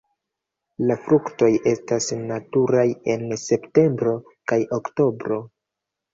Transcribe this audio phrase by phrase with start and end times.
[0.91, 4.17] La fruktoj estas maturaj en septembro
[4.53, 5.41] kaj oktobro.